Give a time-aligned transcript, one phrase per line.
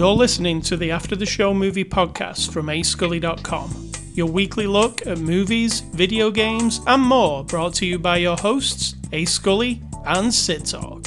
[0.00, 3.92] You're listening to the After the Show movie podcast from ascully.com.
[4.14, 8.94] Your weekly look at movies, video games, and more brought to you by your hosts,
[9.12, 11.06] A Scully and Sid Talk.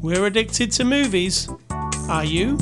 [0.00, 1.48] We're addicted to movies.
[2.08, 2.58] Are you?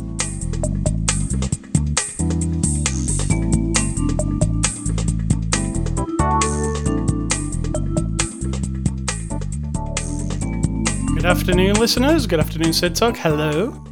[11.15, 12.27] Good afternoon, listeners.
[12.27, 13.19] Good afternoon, Sid Talk.
[13.19, 13.90] Hello.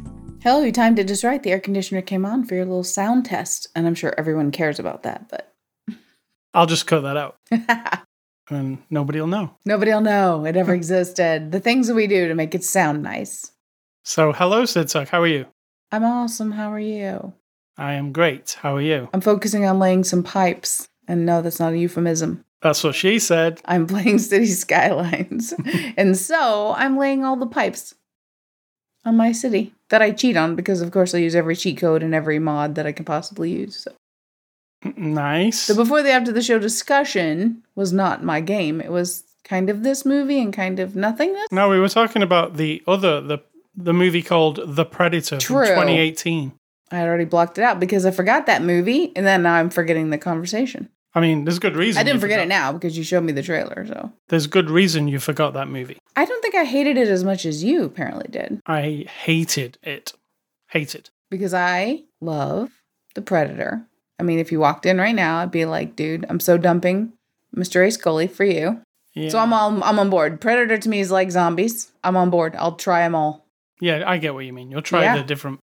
[0.49, 1.43] Hello, you timed it just right.
[1.43, 4.79] The air conditioner came on for your little sound test, and I'm sure everyone cares
[4.79, 5.53] about that, but
[6.55, 7.37] I'll just cut that out.
[8.49, 9.51] and nobody will know.
[9.63, 11.51] nobody will know it ever existed.
[11.51, 13.51] The things that we do to make it sound nice.
[14.03, 15.45] So, hello, Sid How are you?
[15.91, 16.53] I'm awesome.
[16.53, 17.31] How are you?
[17.77, 18.57] I am great.
[18.59, 19.07] How are you?
[19.13, 22.43] I'm focusing on laying some pipes, and no, that's not a euphemism.
[22.63, 23.61] That's what she said.
[23.65, 25.53] I'm playing City Skylines,
[25.95, 27.93] and so I'm laying all the pipes
[29.05, 32.03] on my city that I cheat on because, of course, I use every cheat code
[32.03, 33.77] and every mod that I can possibly use.
[33.77, 33.93] So.
[34.95, 35.59] Nice.
[35.59, 38.79] So before the after the show discussion was not my game.
[38.81, 41.47] It was kind of this movie and kind of nothingness.
[41.51, 43.39] No, we were talking about the other the
[43.75, 45.65] the movie called The Predator True.
[45.65, 46.53] from 2018.
[46.91, 49.69] I had already blocked it out because I forgot that movie, and then now I'm
[49.69, 50.89] forgetting the conversation.
[51.15, 51.99] I mean, there's good reason.
[51.99, 52.45] I didn't forget forgot.
[52.45, 53.85] it now because you showed me the trailer.
[53.87, 55.97] So There's good reason you forgot that movie.
[56.15, 60.13] I don't think I hated it as much as you apparently did I hated it.
[60.69, 61.09] Hated.
[61.31, 62.69] because I love
[63.15, 63.87] the Predator.
[64.19, 67.13] I mean, if you walked in right now, I'd be like, dude, I'm so dumping
[67.55, 67.85] Mr.
[67.87, 67.89] A.
[67.91, 68.81] Scully for you.
[69.15, 69.29] Yeah.
[69.29, 70.39] So I'm all, I'm on board.
[70.39, 71.91] Predator to me is like zombies.
[72.03, 72.55] I'm on board.
[72.55, 73.45] I'll try them all.
[73.81, 74.69] yeah, I get what you mean.
[74.69, 75.17] You'll try Yeah.
[75.17, 75.59] the different.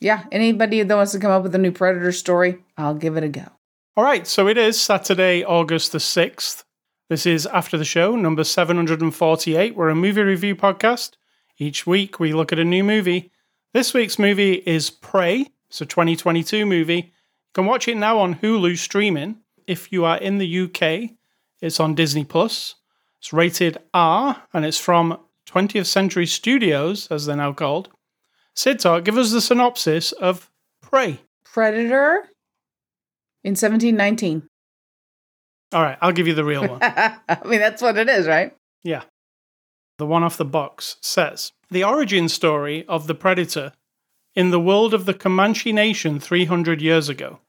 [0.00, 3.22] Yeah, anybody that wants to come up with a new Predator story, I'll give it
[3.22, 3.44] a go.
[3.96, 6.62] All right, so it is Saturday, August the 6th.
[7.08, 9.74] This is After the Show, number 748.
[9.74, 11.16] We're a movie review podcast.
[11.58, 13.32] Each week we look at a new movie.
[13.74, 15.48] This week's movie is Prey.
[15.68, 16.94] It's a 2022 movie.
[16.94, 19.38] You can watch it now on Hulu streaming.
[19.66, 21.10] If you are in the UK,
[21.60, 22.76] it's on Disney Plus.
[23.18, 27.88] It's rated R and it's from 20th Century Studios, as they're now called.
[28.54, 30.48] Sid Talk, give us the synopsis of
[30.80, 31.22] Prey.
[31.42, 32.28] Predator
[33.44, 34.48] in 1719.
[35.72, 36.78] All right, I'll give you the real one.
[36.82, 38.54] I mean, that's what it is, right?
[38.82, 39.02] Yeah.
[39.98, 43.72] The one off the box says The origin story of the Predator
[44.34, 47.40] in the world of the Comanche Nation 300 years ago.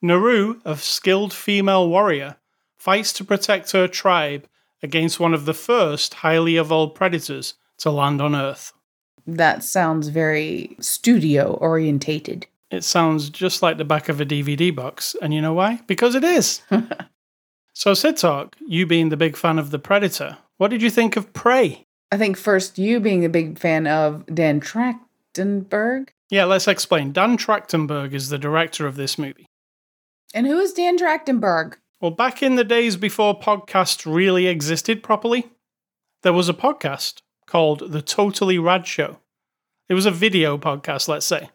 [0.00, 2.36] Naru, a skilled female warrior,
[2.76, 4.46] fights to protect her tribe
[4.82, 8.72] against one of the first highly evolved predators to land on Earth.
[9.26, 12.46] That sounds very studio orientated.
[12.70, 15.80] It sounds just like the back of a DVD box, and you know why?
[15.86, 16.60] Because it is.
[17.72, 21.16] so, Sid Talk, you being the big fan of the Predator, what did you think
[21.16, 21.84] of Prey?
[22.12, 26.08] I think first, you being a big fan of Dan Trachtenberg.
[26.30, 27.12] Yeah, let's explain.
[27.12, 29.46] Dan Trachtenberg is the director of this movie.
[30.34, 31.76] And who is Dan Trachtenberg?
[32.00, 35.48] Well, back in the days before podcasts really existed properly,
[36.22, 39.18] there was a podcast called The Totally Rad Show.
[39.88, 41.50] It was a video podcast, let's say.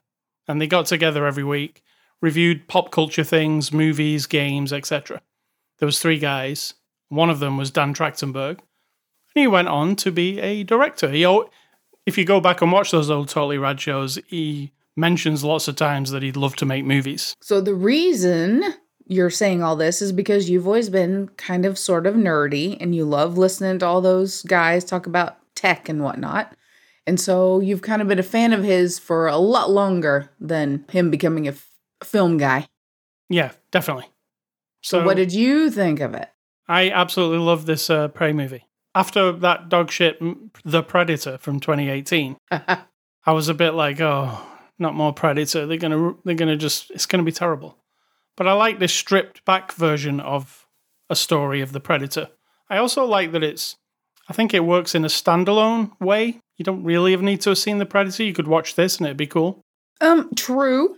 [0.47, 1.83] And they got together every week,
[2.21, 5.21] reviewed pop culture things, movies, games, etc.
[5.79, 6.73] There was three guys.
[7.09, 8.59] One of them was Dan Trachtenberg.
[9.35, 11.09] And he went on to be a director.
[11.09, 11.23] He,
[12.05, 15.75] if you go back and watch those old Totally Rad shows, he mentions lots of
[15.75, 17.35] times that he'd love to make movies.
[17.41, 18.63] So, the reason
[19.05, 22.95] you're saying all this is because you've always been kind of sort of nerdy and
[22.95, 26.55] you love listening to all those guys talk about tech and whatnot.
[27.05, 30.85] And so, you've kind of been a fan of his for a lot longer than
[30.89, 31.67] him becoming a f-
[32.03, 32.67] film guy.
[33.29, 34.09] Yeah, definitely.
[34.81, 36.29] So, what did you think of it?
[36.67, 38.65] I absolutely love this uh, Prey movie.
[38.95, 40.21] After that dog shit,
[40.63, 44.45] The Predator from 2018, I was a bit like, oh,
[44.77, 45.65] not more Predator.
[45.65, 47.77] They're gonna, they're gonna just, it's gonna be terrible.
[48.35, 50.67] But I like this stripped back version of
[51.09, 52.29] a story of the Predator.
[52.69, 53.77] I also like that it's,
[54.29, 56.39] I think it works in a standalone way.
[56.57, 58.23] You don't really have need to have seen the Predator.
[58.23, 59.61] You could watch this and it'd be cool.
[60.01, 60.97] Um, true.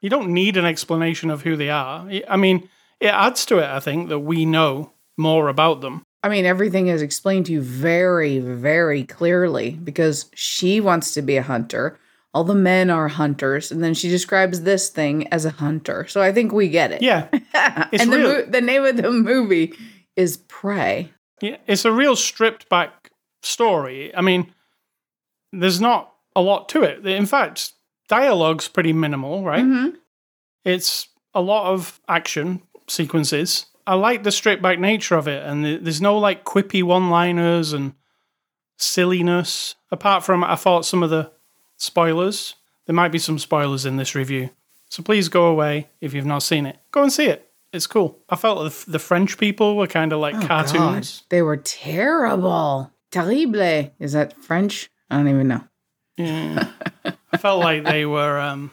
[0.00, 2.08] You don't need an explanation of who they are.
[2.28, 2.68] I mean,
[3.00, 6.02] it adds to it, I think, that we know more about them.
[6.22, 11.36] I mean, everything is explained to you very, very clearly because she wants to be
[11.36, 11.98] a hunter.
[12.34, 16.06] All the men are hunters, and then she describes this thing as a hunter.
[16.08, 17.02] So I think we get it.
[17.02, 19.72] Yeah, it's and the, mo- the name of the movie
[20.16, 21.12] is Prey.
[21.40, 23.10] Yeah, it's a real stripped back
[23.42, 24.14] story.
[24.14, 24.52] I mean,
[25.52, 27.06] there's not a lot to it.
[27.06, 27.72] In fact,
[28.08, 29.64] dialogue's pretty minimal, right?
[29.64, 29.94] Mhm.
[30.64, 33.66] It's a lot of action sequences.
[33.86, 37.72] I like the straight back nature of it, and there's no like quippy one liners
[37.72, 37.94] and
[38.76, 39.74] silliness.
[39.90, 41.30] Apart from, I thought some of the
[41.76, 42.54] spoilers,
[42.86, 44.48] There might be some spoilers in this review.
[44.88, 46.78] So please go away if you've not seen it.
[46.90, 47.50] Go and see it.
[47.70, 48.18] It's cool.
[48.30, 51.18] I felt the, the French people were kind of like Oh, cartoons.
[51.18, 51.26] God.
[51.28, 52.90] They were terrible.
[53.10, 53.90] Terrible.
[53.98, 54.88] Is that French?
[55.10, 55.64] I don't even know.
[56.16, 56.68] Yeah.
[57.32, 58.70] I felt like they were, um,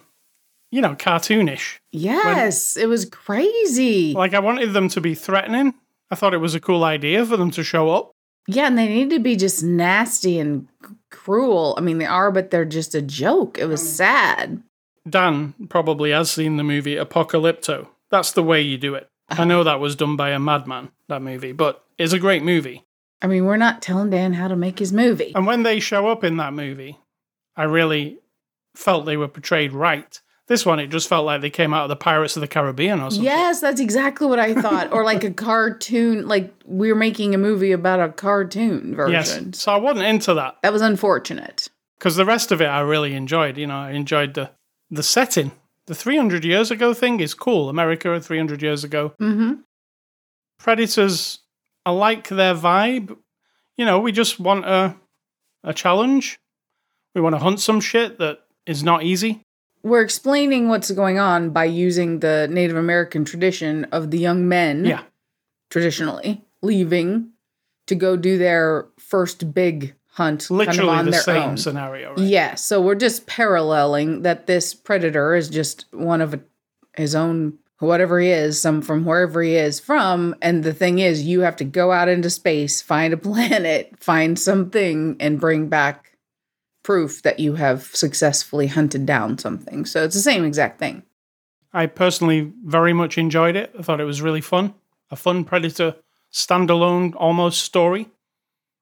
[0.72, 1.78] you know, cartoonish.
[1.92, 4.14] Yes, it was crazy.
[4.14, 5.74] Like I wanted them to be threatening.
[6.12, 8.12] I thought it was a cool idea for them to show up.
[8.48, 10.68] Yeah, and they need to be just nasty and
[11.10, 11.74] cruel.
[11.78, 13.58] I mean, they are, but they're just a joke.
[13.58, 14.62] It was sad.
[15.08, 17.88] Dan probably has seen the movie Apocalypto.
[18.12, 19.08] That's the way you do it.
[19.30, 22.84] I know that was done by a madman, that movie, but it's a great movie.
[23.26, 25.32] I mean, we're not telling Dan how to make his movie.
[25.34, 27.00] And when they show up in that movie,
[27.58, 28.20] I really
[28.76, 30.22] felt they were portrayed right.
[30.48, 33.00] This one, it just felt like they came out of the Pirates of the Caribbean
[33.02, 33.24] or something.
[33.24, 34.94] Yes, that's exactly what I thought.
[34.94, 39.32] or like a cartoon, like we're making a movie about a cartoon Yes.
[39.34, 39.54] version.
[39.54, 41.68] So I wasn't into that That was unfortunate.
[41.98, 43.58] because the rest of it I really enjoyed.
[43.58, 44.52] You know, I enjoyed the
[44.92, 45.52] the setting.
[45.88, 47.68] The 300 years ago thing is cool.
[47.70, 49.14] America 300 years ago.
[49.20, 49.54] Mm-hmm.
[50.60, 51.40] Predators,
[51.86, 53.16] I like their vibe.
[53.78, 54.96] You know, we just want a
[55.64, 56.40] a challenge.
[57.14, 59.42] We want to hunt some shit that is not easy.
[59.84, 64.86] We're explaining what's going on by using the Native American tradition of the young men,
[64.86, 65.02] Yeah.
[65.70, 67.30] traditionally leaving
[67.88, 71.58] to go do their first big hunt, kind of Literally on the their same own.
[71.58, 72.20] scenario, right?
[72.20, 76.40] Yeah, so we're just paralleling that this predator is just one of
[76.98, 81.24] his own whatever he is, some from wherever he is from, and the thing is
[81.24, 86.18] you have to go out into space, find a planet, find something and bring back
[86.84, 89.86] proof that you have successfully hunted down something.
[89.86, 91.04] So it's the same exact thing.
[91.74, 93.74] I personally very much enjoyed it.
[93.78, 94.74] I thought it was really fun.
[95.12, 95.96] A fun Predator
[96.32, 98.08] standalone almost story.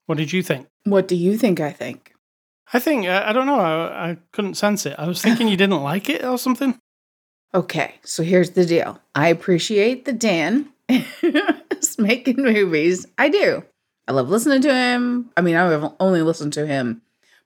[0.06, 0.68] What did you think?
[0.84, 2.14] What do you think I think?
[2.74, 4.96] I think, I, I don't know, I, I couldn't sense it.
[4.98, 6.80] I was thinking you didn't like it or something.
[7.56, 9.00] Okay, so here's the deal.
[9.14, 13.06] I appreciate the Dan is making movies.
[13.18, 13.64] I do.
[14.08, 15.30] I love listening to him.
[15.38, 17.02] I mean, I've only listened to him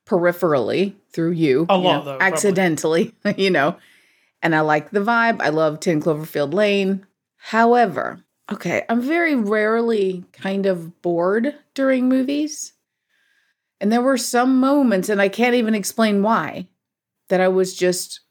[0.05, 1.65] peripherally through you.
[1.69, 2.17] A you lot, know, though.
[2.21, 3.77] Accidentally, you know.
[4.41, 5.41] And I like the vibe.
[5.41, 7.05] I love 10 Cloverfield Lane.
[7.35, 12.73] However, okay, I'm very rarely kind of bored during movies.
[13.81, 16.67] And there were some moments, and I can't even explain why,
[17.29, 18.21] that I was just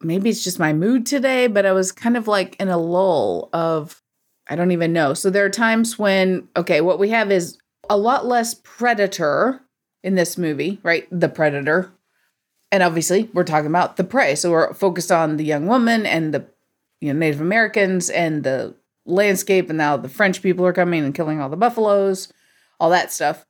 [0.00, 3.48] maybe it's just my mood today, but I was kind of like in a lull
[3.52, 4.02] of
[4.48, 5.12] I don't even know.
[5.14, 7.58] So there are times when okay, what we have is
[7.90, 9.62] a lot less predator
[10.02, 11.06] in this movie, right?
[11.10, 11.92] The predator.
[12.70, 14.34] And obviously, we're talking about the prey.
[14.34, 16.46] So we're focused on the young woman and the
[17.00, 18.74] you know Native Americans and the
[19.06, 22.32] landscape and now the French people are coming and killing all the buffaloes,
[22.78, 23.46] all that stuff.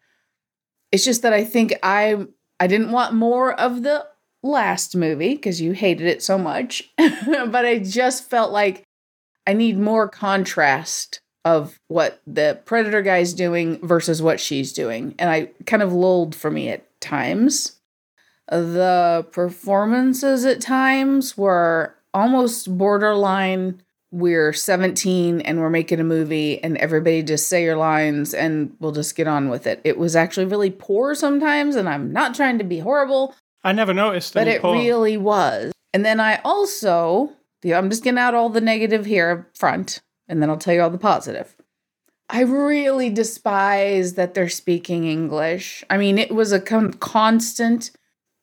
[0.92, 2.26] It's just that I think I
[2.60, 4.06] I didn't want more of the
[4.42, 8.84] last movie because you hated it so much, but I just felt like
[9.46, 15.14] I need more contrast of what the Predator guy's doing versus what she's doing.
[15.18, 17.80] And I kind of lulled for me at times.
[18.50, 23.82] The performances at times were almost borderline.
[24.10, 28.92] We're 17 and we're making a movie, and everybody just say your lines and we'll
[28.92, 29.80] just get on with it.
[29.84, 33.92] It was actually really poor sometimes, and I'm not trying to be horrible, I never
[33.94, 34.40] noticed that.
[34.44, 34.78] but it porn.
[34.78, 35.72] really was.
[35.92, 37.32] And then I also,
[37.64, 40.82] I'm just getting out all the negative here up front, and then I'll tell you
[40.82, 41.56] all the positive.
[42.30, 45.82] I really despise that they're speaking English.
[45.88, 47.90] I mean, it was a con- constant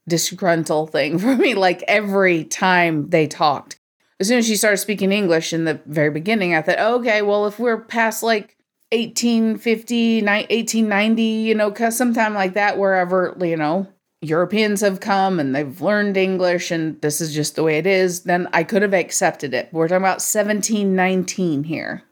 [0.10, 3.79] disgruntle thing for me, like every time they talked.
[4.19, 7.48] As soon as she started speaking English in the very beginning, I thought, okay, well,
[7.48, 8.55] if we're past like
[8.91, 13.88] 1850, ni- 1890, you know, cause sometime like that, wherever, you know,
[14.25, 18.24] Europeans have come and they've learned English and this is just the way it is,
[18.24, 19.70] then I could have accepted it.
[19.72, 22.03] We're talking about 1719 here.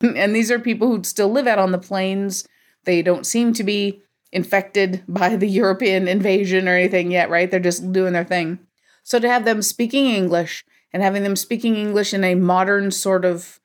[0.00, 2.46] And these are people who still live out on the plains.
[2.84, 7.50] They don't seem to be infected by the European invasion or anything yet, right?
[7.50, 8.58] They're just doing their thing.
[9.04, 13.24] So to have them speaking English and having them speaking English in a modern sort
[13.24, 13.60] of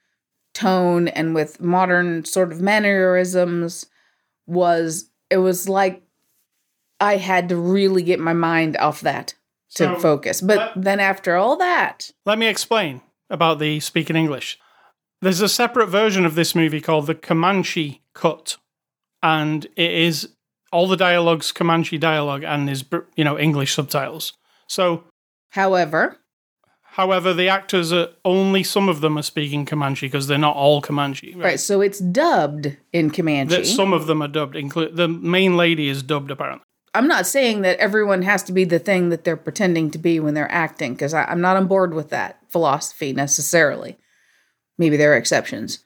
[0.53, 3.85] tone and with modern sort of mannerisms
[4.45, 6.03] was it was like
[6.99, 9.33] I had to really get my mind off that
[9.75, 10.41] to So, focus.
[10.41, 14.57] But let- then after all that, Let me explain about the speaking English.
[15.21, 18.57] There's a separate version of this movie called the Comanche Cut,
[19.21, 20.29] and it is
[20.71, 24.33] all the dialogues Comanche dialogue and is you know English subtitles.
[24.67, 25.03] So,
[25.51, 26.17] however,
[26.83, 30.81] however, the actors are only some of them are speaking Comanche because they're not all
[30.81, 31.33] Comanche.
[31.35, 33.55] right, so it's dubbed in Comanche.
[33.55, 34.55] That some of them are dubbed.
[34.55, 36.63] Include the main lady is dubbed apparently.
[36.93, 40.19] I'm not saying that everyone has to be the thing that they're pretending to be
[40.19, 43.97] when they're acting, because I'm not on board with that philosophy necessarily.
[44.77, 45.83] Maybe there are exceptions.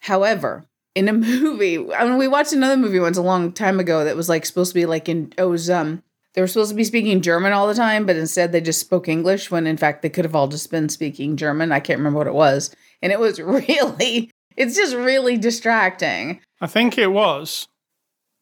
[0.00, 4.04] However, in a movie, I mean, we watched another movie once a long time ago
[4.04, 6.02] that was like supposed to be like in, it was, um,
[6.34, 9.08] they were supposed to be speaking German all the time, but instead they just spoke
[9.08, 11.72] English when in fact they could have all just been speaking German.
[11.72, 12.74] I can't remember what it was.
[13.02, 16.40] And it was really, it's just really distracting.
[16.60, 17.68] I think it was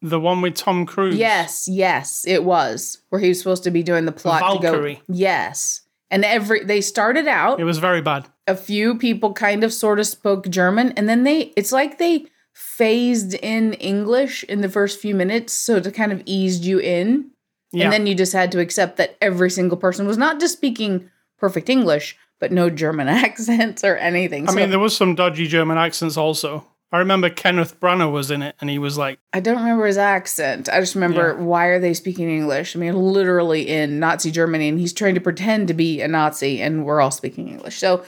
[0.03, 1.15] the one with Tom Cruise.
[1.17, 4.97] Yes, yes, it was where he was supposed to be doing the plot Valkyrie.
[4.97, 5.05] to go.
[5.15, 7.61] Yes, and every they started out.
[7.61, 8.27] It was very bad.
[8.49, 11.53] A few people kind of sort of spoke German, and then they.
[11.57, 16.23] It's like they phased in English in the first few minutes, so to kind of
[16.27, 17.31] eased you in,
[17.73, 17.85] Yeah.
[17.85, 21.09] and then you just had to accept that every single person was not just speaking
[21.39, 24.49] perfect English, but no German accents or anything.
[24.49, 26.67] I So mean, there was some dodgy German accents also.
[26.93, 29.97] I remember Kenneth Branagh was in it, and he was like, I don't remember his
[29.97, 30.69] accent.
[30.69, 32.77] I just remember why are they speaking English?
[32.77, 36.61] I mean, literally in Nazi Germany, and he's trying to pretend to be a Nazi,
[36.61, 37.79] and we're all speaking English.
[37.79, 38.05] So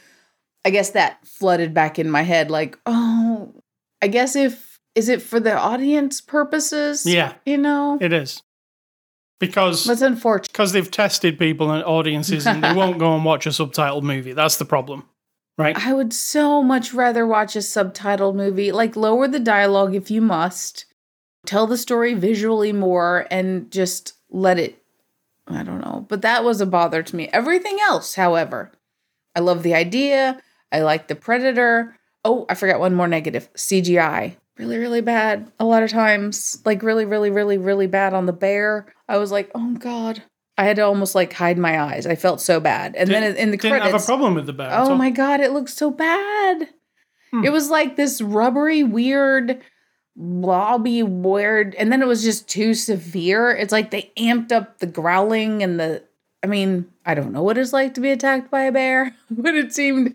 [0.67, 3.55] I guess that flooded back in my head, like, oh,
[4.03, 7.07] I guess if is it for the audience purposes?
[7.07, 8.43] "Yeah, you know, it is,"
[9.41, 10.53] because that's unfortunate.
[10.53, 14.35] because they've tested people and audiences, and they won't go and watch a subtitled movie.
[14.35, 15.09] That's the problem,
[15.59, 15.77] right?
[15.77, 18.73] I would so much rather watch a subtitled movie.
[18.73, 20.87] Like, lower the dialogue if you must,
[21.47, 24.83] tell the story visually more, and just let it.
[25.47, 26.07] I don't know.
[26.09, 27.29] But that was a bother to me.
[27.33, 28.73] Everything else, however,
[29.35, 30.41] I love the idea.
[30.73, 31.97] I like the Predator.
[32.25, 34.37] Oh, I forgot one more negative CGI.
[34.57, 35.51] Really, really bad.
[35.59, 38.87] A lot of times, like really, really, really, really bad on the bear.
[39.09, 40.23] I was like, oh God.
[40.57, 42.07] I had to almost like hide my eyes.
[42.07, 42.95] I felt so bad.
[42.95, 44.71] And then in the Didn't credits, have a problem with the bear.
[44.71, 44.97] Oh all.
[44.97, 46.69] my god, it looks so bad.
[47.33, 47.45] Hmm.
[47.45, 49.61] It was like this rubbery, weird,
[50.15, 53.51] blobby, weird, and then it was just too severe.
[53.51, 56.05] It's like they amped up the growling and the.
[56.43, 59.55] I mean, I don't know what it's like to be attacked by a bear, but
[59.55, 60.15] it seemed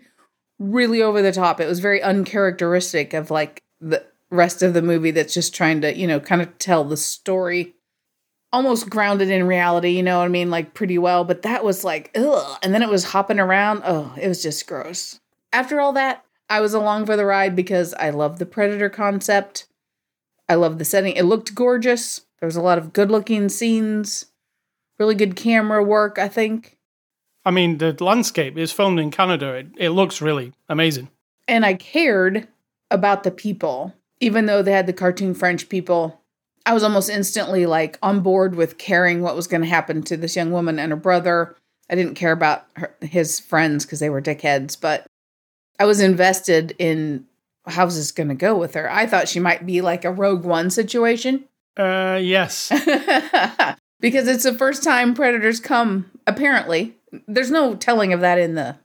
[0.58, 1.60] really over the top.
[1.60, 5.94] It was very uncharacteristic of like the rest of the movie that's just trying to,
[5.94, 7.74] you know, kind of tell the story
[8.52, 10.50] almost grounded in reality, you know what I mean?
[10.50, 12.58] Like pretty well, but that was like, ugh.
[12.62, 13.82] And then it was hopping around.
[13.84, 15.20] Oh, it was just gross.
[15.52, 19.66] After all that, I was along for the ride because I love the Predator concept.
[20.48, 21.14] I love the setting.
[21.14, 22.22] It looked gorgeous.
[22.40, 24.26] There was a lot of good looking scenes,
[24.98, 26.76] really good camera work, I think.
[27.44, 29.54] I mean, the landscape is filmed in Canada.
[29.54, 31.08] It, it looks really amazing.
[31.46, 32.48] And I cared
[32.90, 36.19] about the people, even though they had the cartoon French people.
[36.66, 40.16] I was almost instantly like on board with caring what was going to happen to
[40.16, 41.56] this young woman and her brother.
[41.88, 45.06] I didn't care about her, his friends because they were dickheads, but
[45.78, 47.26] I was invested in
[47.66, 48.90] how's this going to go with her.
[48.90, 51.44] I thought she might be like a Rogue One situation
[51.76, 52.68] Uh, yes.
[54.00, 56.10] because it's the first time predators come.
[56.26, 58.76] Apparently, there's no telling of that in the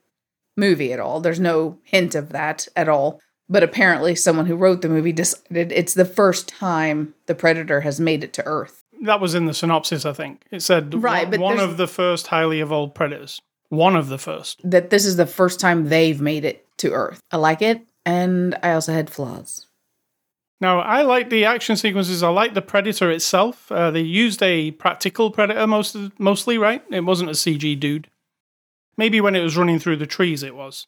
[0.58, 1.20] movie at all.
[1.20, 3.20] There's no hint of that at all.
[3.48, 8.00] But apparently, someone who wrote the movie decided it's the first time the predator has
[8.00, 8.82] made it to Earth.
[9.04, 10.42] that was in the synopsis, I think.
[10.52, 13.42] It said Right, one, but one of the first highly evolved predators.
[13.70, 14.62] One of the first.
[14.64, 17.20] That this is the first time they've made it to Earth.
[17.32, 19.68] I like it, and I also had flaws.
[20.62, 22.24] Now, I like the action sequences.
[22.24, 23.72] I like the predator itself.
[23.72, 26.82] Uh, they used a practical predator most mostly, right?
[26.90, 28.10] It wasn't a CG dude.
[28.98, 30.88] Maybe when it was running through the trees, it was.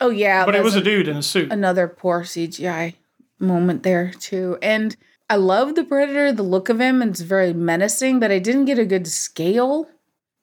[0.00, 1.52] Oh yeah, But it was a dude in a suit.
[1.52, 2.94] another poor CGI
[3.38, 4.58] moment there too.
[4.62, 4.96] And
[5.28, 8.64] I love the predator, the look of him, and it's very menacing, but I didn't
[8.64, 9.88] get a good scale.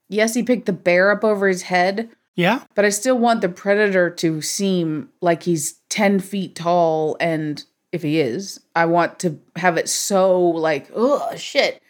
[0.09, 2.63] Yes, he picked the bear up over his head, Yeah?
[2.75, 7.17] but I still want the predator to seem like he's 10 feet tall.
[7.19, 11.81] And if he is, I want to have it so like, oh shit.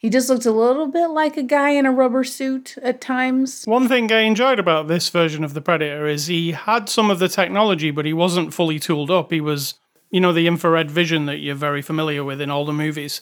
[0.00, 3.64] He just looked a little bit like a guy in a rubber suit at times.
[3.66, 7.18] One thing I enjoyed about this version of the Predator is he had some of
[7.18, 9.30] the technology, but he wasn't fully tooled up.
[9.30, 9.74] He was,
[10.10, 13.20] you know, the infrared vision that you're very familiar with in all the movies.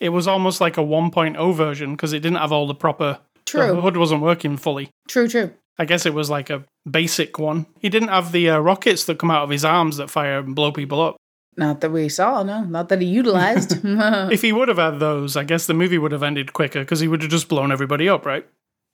[0.00, 3.20] It was almost like a 1.0 version because it didn't have all the proper.
[3.46, 3.74] True.
[3.74, 4.90] The hood wasn't working fully.
[5.08, 5.54] true, true.
[5.78, 7.66] I guess it was like a basic one.
[7.78, 10.54] He didn't have the uh, rockets that come out of his arms that fire and
[10.54, 11.16] blow people up.
[11.58, 13.84] Not that we saw, no, not that he utilized.
[13.84, 17.00] If he would have had those, I guess the movie would have ended quicker because
[17.00, 18.46] he would have just blown everybody up, right?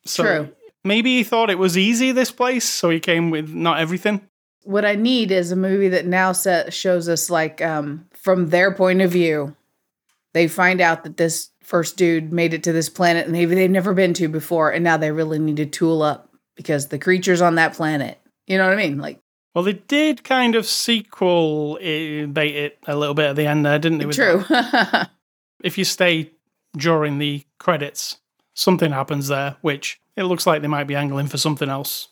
[0.06, 0.48] So True.
[0.82, 4.22] Maybe he thought it was easy, this place, so he came with not everything.
[4.62, 8.72] what I need is a movie that now set, shows us like um, from their
[8.74, 9.54] point of view.
[10.32, 13.70] They find out that this first dude made it to this planet and maybe they've
[13.70, 17.42] never been to before, and now they really need to tool up because the creatures
[17.42, 18.18] on that planet.
[18.46, 18.98] You know what I mean?
[18.98, 19.20] Like
[19.54, 23.64] Well, they did kind of sequel it, bait it a little bit at the end
[23.64, 24.06] there, didn't they?
[24.06, 24.44] true.
[25.62, 26.30] If you stay
[26.76, 28.18] during the credits.
[28.54, 32.08] Something happens there, which it looks like they might be angling for something else,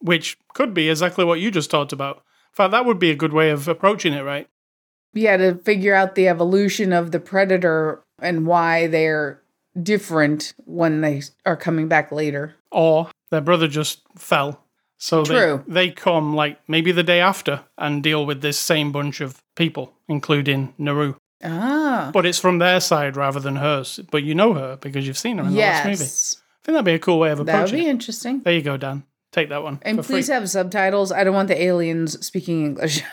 [0.00, 2.16] which could be exactly what you just talked about.
[2.16, 4.48] In fact, that would be a good way of approaching it, right?
[5.12, 9.42] Yeah, to figure out the evolution of the predator and why they're
[9.82, 12.54] different when they are coming back later.
[12.70, 14.62] Or their brother just fell.
[14.98, 15.64] So True.
[15.66, 19.42] They, they come like maybe the day after and deal with this same bunch of
[19.54, 21.14] people, including Naru.
[21.44, 22.10] Ah.
[22.12, 24.00] But it's from their side rather than hers.
[24.10, 26.04] But you know her because you've seen her in the last movie.
[26.04, 27.60] I think that'd be a cool way of approaching.
[27.60, 28.40] That would be interesting.
[28.40, 29.04] There you go, Dan.
[29.32, 29.78] Take that one.
[29.82, 30.16] And for free.
[30.16, 31.12] please have subtitles.
[31.12, 33.02] I don't want the aliens speaking English.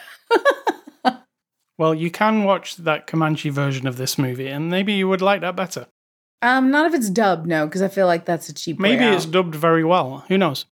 [1.78, 5.42] Well, you can watch that Comanche version of this movie, and maybe you would like
[5.42, 5.88] that better.
[6.42, 8.80] um, not if it's dubbed, no, because I feel like that's a cheap.
[8.80, 10.24] Maybe it's dubbed very well.
[10.28, 10.66] Who knows?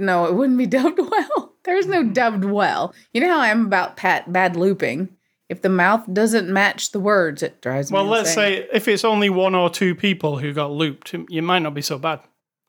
[0.00, 1.54] No, it wouldn't be dubbed well.
[1.64, 2.12] There's no hmm.
[2.12, 2.94] dubbed well.
[3.12, 5.16] You know how I am about pat bad looping.
[5.48, 7.96] If the mouth doesn't match the words, it drives me.
[7.96, 11.58] Well, let's say if it's only one or two people who got looped, you might
[11.58, 12.20] not be so bad.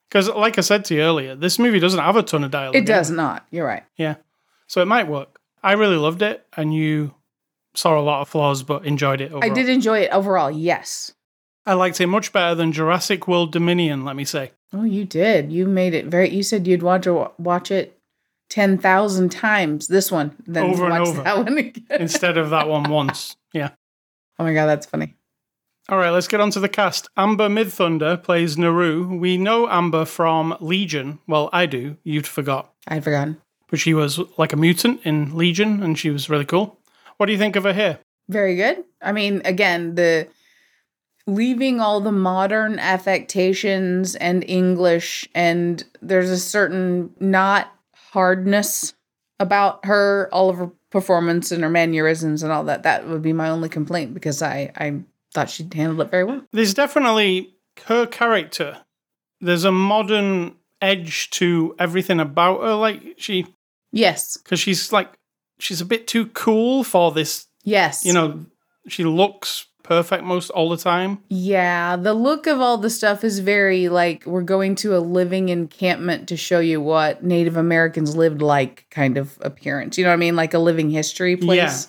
[0.09, 2.75] Because, like I said to you earlier, this movie doesn't have a ton of dialogue.
[2.75, 3.45] it does not.
[3.51, 3.83] You're right.
[3.97, 4.15] Yeah.
[4.67, 5.39] So it might work.
[5.63, 7.13] I really loved it, and you
[7.75, 9.43] saw a lot of flaws, but enjoyed it overall.
[9.43, 10.49] I did enjoy it overall.
[10.49, 11.13] Yes.
[11.65, 14.51] I liked it much better than Jurassic World Dominion, let me say.
[14.73, 15.51] Oh, you did.
[15.51, 16.29] You made it very.
[16.29, 17.97] You said you'd watch a, watch it
[18.49, 19.87] ten thousand times.
[19.87, 21.23] This one, then Over and over.
[21.23, 21.83] that one again.
[22.01, 23.35] Instead of that one once.
[23.53, 23.71] Yeah.
[24.39, 25.13] oh my god, that's funny.
[25.89, 27.09] All right, let's get on to the cast.
[27.17, 29.17] Amber Midthunder plays Naru.
[29.17, 31.19] We know Amber from Legion.
[31.27, 31.97] Well, I do.
[32.05, 32.71] You'd forgot.
[32.87, 33.41] I'd forgotten.
[33.69, 36.79] But she was like a mutant in Legion, and she was really cool.
[37.17, 37.99] What do you think of her here?
[38.29, 38.85] Very good.
[39.01, 40.29] I mean, again, the
[41.31, 48.93] leaving all the modern affectations and English, and there's a certain not hardness
[49.39, 52.83] about her, all of her performance and her mannerisms and all that.
[52.83, 55.01] That would be my only complaint because I I
[55.33, 56.43] thought she handled it very well.
[56.51, 58.81] There's definitely her character.
[59.39, 62.73] There's a modern edge to everything about her.
[62.75, 63.47] Like she,
[63.91, 64.37] Yes.
[64.37, 65.11] because she's like,
[65.59, 67.47] she's a bit too cool for this.
[67.63, 68.05] Yes.
[68.05, 68.45] You know,
[68.87, 71.21] she looks perfect most all the time.
[71.27, 75.49] Yeah, the look of all the stuff is very like we're going to a living
[75.49, 79.97] encampment to show you what Native Americans lived like kind of appearance.
[79.97, 80.37] You know what I mean?
[80.37, 81.57] Like a living history place.
[81.57, 81.79] Yeah.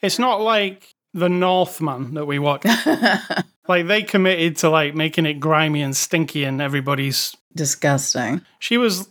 [0.00, 2.64] It's not like the Northman that we watched.
[3.68, 7.36] like they committed to like making it grimy and stinky and everybody's.
[7.54, 8.40] Disgusting.
[8.58, 9.10] She was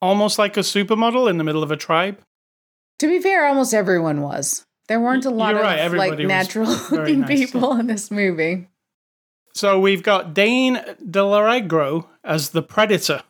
[0.00, 2.18] almost like a supermodel in the middle of a tribe.
[3.00, 4.64] To be fair, almost everyone was.
[4.90, 8.66] There weren't a lot You're of right, like natural looking nice, people in this movie.
[9.54, 13.22] So we've got Dane DiLiegro as the Predator.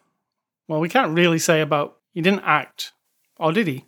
[0.68, 2.92] Well, we can't really say about he didn't act,
[3.38, 3.85] or did he?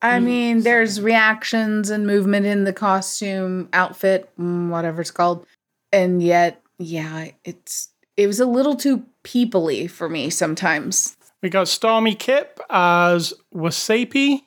[0.00, 0.24] I Mm.
[0.24, 5.44] mean, there's reactions and movement in the costume, outfit, mm, whatever it's called.
[5.92, 11.16] And yet, yeah, it's it was a little too peoply for me sometimes.
[11.42, 14.42] We got Stormee Kipp as Wasape.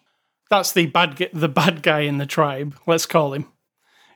[0.54, 2.78] That's the bad the bad guy in the tribe.
[2.86, 3.48] Let's call him.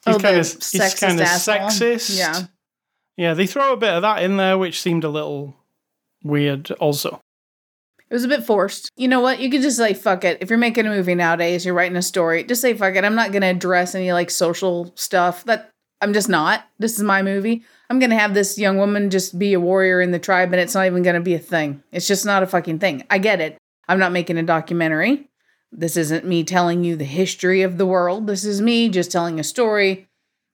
[0.06, 2.16] He's Oh, kind of sexist he's kind of sexist.
[2.16, 2.42] Yeah.
[3.18, 3.34] yeah.
[3.34, 5.56] They throw a bit of that in there, which seemed a little
[6.24, 6.70] weird.
[6.74, 7.22] Also,
[8.08, 8.92] It was a bit forced.
[8.96, 9.40] You know what?
[9.40, 10.38] You could just say fuck it.
[10.40, 13.04] If you're making a movie nowadays, you're writing a story, just say fuck it.
[13.04, 15.44] I'm not going to address any like social stuff.
[15.46, 15.72] That
[16.02, 16.66] I'm just not.
[16.78, 17.64] This is my movie.
[17.90, 20.62] I'm going to have this young woman just be a warrior in the tribe and
[20.62, 21.82] it's not even going to be a thing.
[21.92, 23.06] It's just not a fucking thing.
[23.10, 23.58] I get it.
[23.88, 25.28] I'm not making a documentary.
[25.72, 28.28] This isn't me telling you the history of the world.
[28.28, 30.08] This is me just telling a story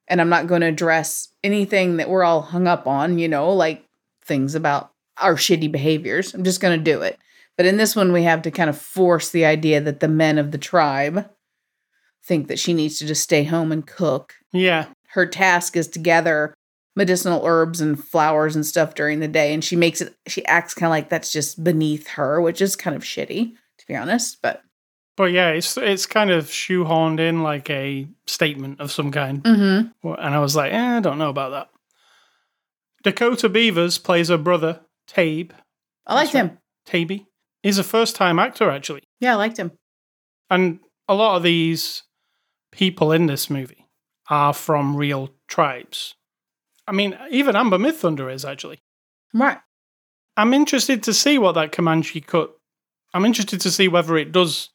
[0.07, 3.51] and I'm not going to address anything that we're all hung up on, you know,
[3.51, 3.85] like
[4.23, 6.33] things about our shitty behaviors.
[6.33, 7.17] I'm just going to do it.
[7.55, 10.37] But in this one, we have to kind of force the idea that the men
[10.37, 11.29] of the tribe
[12.23, 14.33] think that she needs to just stay home and cook.
[14.51, 16.53] yeah, Her task is to gather
[16.95, 19.53] medicinal herbs and flowers and stuff during the day.
[19.53, 22.75] And she makes it, she acts kind of like that's just beneath her, which is
[22.75, 24.41] kind of shitty, to be honest.
[24.41, 24.63] But
[25.15, 29.43] but yeah, it's it's kind of shoehorned in like a statement of some kind.
[29.43, 30.07] mm-hmm.
[30.07, 31.69] And I was like, eh, I don't know about that.
[33.03, 35.51] Dakota Beavers plays her brother, Tabe.
[36.07, 36.57] I liked him.
[36.85, 37.25] Tabe.
[37.61, 39.03] He's a first time actor, actually.
[39.19, 39.71] Yeah, I liked him.
[40.49, 42.03] And a lot of these
[42.71, 43.87] people in this movie
[44.29, 46.15] are from real tribes.
[46.87, 48.79] I mean, even Amber Midthunder is actually.
[49.33, 49.57] Right.
[50.35, 52.51] I'm interested to see what that Comanche cut.
[53.13, 54.69] I'm interested to see whether it does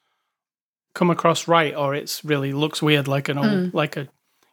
[0.94, 3.74] come across right or it's really looks weird like an old, Mm.
[3.74, 4.09] like a,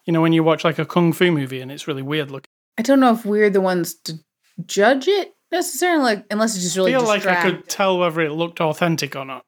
[0.05, 2.49] you know, when you watch like a kung fu movie and it's really weird looking.
[2.77, 4.19] I don't know if we're the ones to
[4.65, 8.31] judge it necessarily, like, unless it's just really feel like I could tell whether it
[8.31, 9.43] looked authentic or not.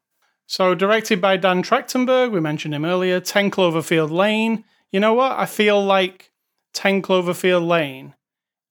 [0.48, 3.20] So, directed by Dan Trachtenberg, we mentioned him earlier.
[3.20, 4.64] 10 Cloverfield Lane.
[4.94, 5.34] You know what?
[5.38, 6.32] I feel like
[6.74, 8.14] 10 Cloverfield Lane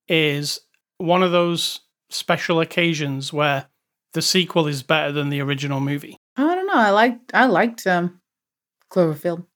[0.09, 0.61] is
[0.99, 3.67] one of those special occasions where
[4.15, 6.17] the sequel is better than the original movie.
[6.77, 6.89] I don't know.
[6.89, 8.21] I liked I liked um
[8.91, 9.47] Cloverfield.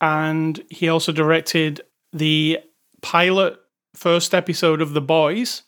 [0.00, 1.80] And he also directed
[2.12, 2.60] the
[3.00, 3.58] pilot
[3.94, 5.62] first episode of The Boys,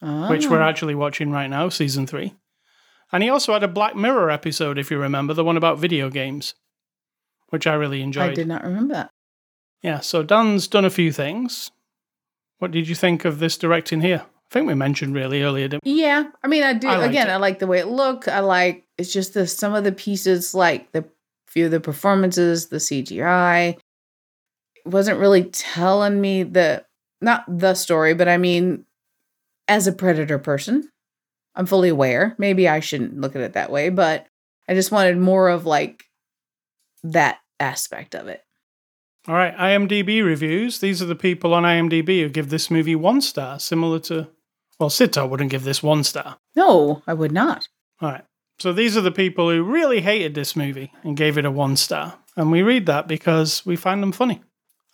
[0.00, 0.68] which we're Oh.
[0.68, 2.34] actually watching right now, season three.
[3.12, 6.10] And he also had a Black Mirror episode, if you remember, the one about video
[6.10, 6.54] games,
[7.50, 8.30] which I really enjoyed.
[8.30, 9.10] I did not remember that.
[9.80, 11.70] Yeah, so Dan's done a few things.
[12.58, 14.24] What did you think of this directing here?
[14.26, 16.00] I think we mentioned really earlier, didn't we?
[16.02, 16.88] Yeah, I mean, I do.
[16.88, 17.32] I again, it.
[17.32, 18.26] I like the way it looked.
[18.26, 21.04] I like it's just the some of the pieces, like the
[21.46, 23.78] few of the performances, the CGI.
[24.84, 26.84] Wasn't really telling me the
[27.20, 28.84] not the story, but I mean,
[29.66, 30.90] as a predator person,
[31.54, 32.34] I'm fully aware.
[32.38, 34.26] Maybe I shouldn't look at it that way, but
[34.68, 36.04] I just wanted more of like
[37.02, 38.42] that aspect of it.
[39.26, 40.78] All right, IMDb reviews.
[40.78, 44.28] These are the people on IMDb who give this movie one star, similar to.
[44.80, 46.38] Well, Sito wouldn't give this one star.
[46.54, 47.68] No, I would not.
[48.00, 48.24] All right.
[48.60, 51.76] So these are the people who really hated this movie and gave it a one
[51.76, 52.18] star.
[52.36, 54.42] And we read that because we find them funny.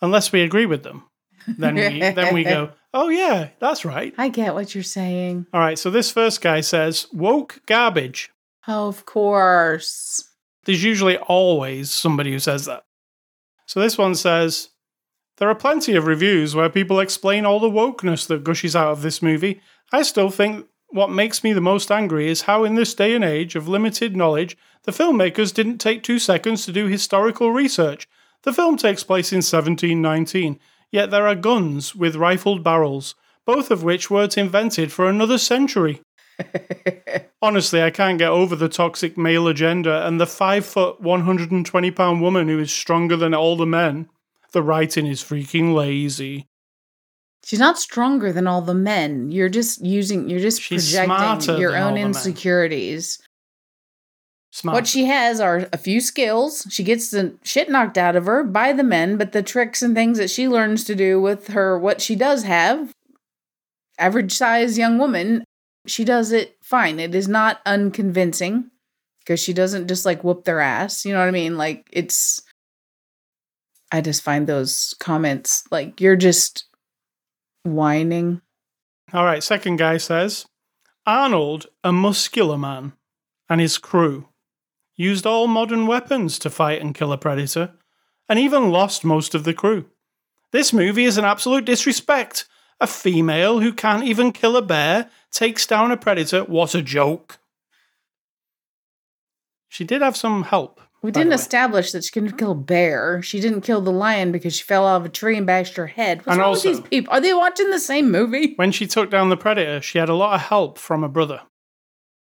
[0.01, 1.03] Unless we agree with them.
[1.47, 4.13] Then we then we go, Oh yeah, that's right.
[4.17, 5.47] I get what you're saying.
[5.53, 8.31] All right, so this first guy says, woke garbage.
[8.67, 10.23] Of course.
[10.65, 12.83] There's usually always somebody who says that.
[13.67, 14.69] So this one says,
[15.37, 19.01] There are plenty of reviews where people explain all the wokeness that gushes out of
[19.01, 19.61] this movie.
[19.91, 20.65] I still think
[20.95, 24.15] what makes me the most angry is how, in this day and age of limited
[24.15, 28.07] knowledge, the filmmakers didn't take two seconds to do historical research.
[28.43, 30.57] The film takes place in 1719,
[30.91, 36.01] yet there are guns with rifled barrels, both of which weren't invented for another century.
[37.41, 42.21] Honestly, I can't get over the toxic male agenda and the five foot, 120 pound
[42.21, 44.07] woman who is stronger than all the men.
[44.53, 46.47] The writing is freaking lazy.
[47.45, 49.29] She's not stronger than all the men.
[49.29, 53.19] You're just using, you're just She's projecting your own insecurities.
[54.49, 54.73] Smart.
[54.73, 56.65] What she has are a few skills.
[56.71, 59.93] She gets the shit knocked out of her by the men, but the tricks and
[59.93, 62.91] things that she learns to do with her, what she does have,
[63.99, 65.43] average size young woman,
[65.85, 66.99] she does it fine.
[66.99, 68.71] It is not unconvincing
[69.19, 71.05] because she doesn't just like whoop their ass.
[71.05, 71.59] You know what I mean?
[71.59, 72.41] Like, it's.
[73.91, 76.65] I just find those comments like you're just
[77.65, 78.41] whining.
[79.13, 80.45] All right, second guy says
[81.05, 82.93] Arnold, a muscular man,
[83.49, 84.29] and his crew
[84.95, 87.73] used all modern weapons to fight and kill a predator,
[88.29, 89.85] and even lost most of the crew.
[90.51, 92.47] This movie is an absolute disrespect.
[92.79, 96.43] A female who can't even kill a bear takes down a predator.
[96.43, 97.39] What a joke.
[99.69, 100.81] She did have some help.
[101.05, 103.21] We didn't establish that she couldn't kill a bear.
[103.21, 105.85] She didn't kill the lion because she fell out of a tree and bashed her
[105.85, 106.17] head.
[106.17, 107.13] What's And wrong also- with these people?
[107.13, 108.53] Are they watching the same movie?
[108.55, 111.43] When she took down the predator, she had a lot of help from her brother.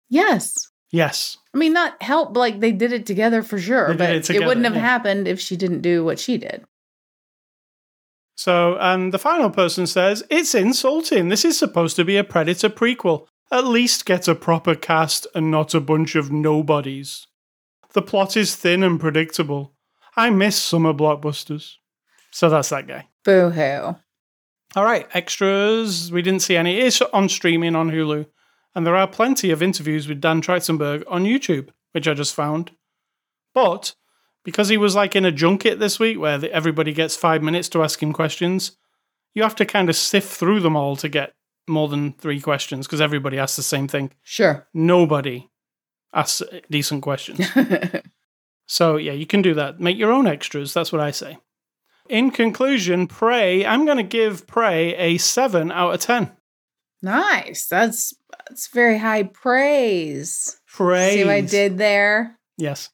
[0.09, 0.71] Yes.
[0.91, 1.38] Yes.
[1.53, 4.65] I mean, not help, like they did it together for sure, but it it, wouldn't
[4.65, 4.81] have yeah.
[4.81, 6.65] happened if she didn't do what she did.
[8.35, 11.29] So, and the final person says, It's insulting.
[11.29, 13.25] This is supposed to be a Predator prequel.
[13.53, 17.25] At least get a proper cast and not a bunch of nobodies.
[17.95, 19.73] The plot is thin and predictable.
[20.17, 21.75] I miss summer blockbusters.
[22.29, 23.08] So that's that guy.
[23.23, 23.95] Boo hoo.
[24.75, 26.12] All right, extras.
[26.12, 26.77] We didn't see any.
[26.77, 28.25] It's on streaming on Hulu.
[28.75, 32.71] And there are plenty of interviews with Dan Trachtenberg on YouTube, which I just found.
[33.53, 33.95] But
[34.43, 37.69] because he was like in a junket this week where the, everybody gets five minutes
[37.69, 38.75] to ask him questions,
[39.34, 41.31] you have to kind of sift through them all to get
[41.65, 44.12] more than three questions because everybody asks the same thing.
[44.21, 44.67] Sure.
[44.73, 45.49] Nobody
[46.15, 47.39] asks decent questions.
[48.67, 49.80] So yeah, you can do that.
[49.80, 50.73] Make your own extras.
[50.73, 51.38] That's what I say.
[52.10, 53.63] In conclusion, Prey.
[53.63, 56.32] I'm going to give Prey a seven out of ten.
[57.04, 57.67] nice.
[57.67, 58.15] That's
[58.49, 60.60] that's very high praise.
[60.67, 61.13] Praise.
[61.13, 62.39] See what I did there?
[62.58, 62.89] Yes.